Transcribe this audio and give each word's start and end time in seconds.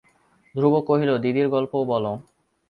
ধ্রুব 0.55 0.73
কহিল, 0.87 1.11
দিদির 1.17 1.47
গল্প 1.49 1.73
বলো। 1.83 2.11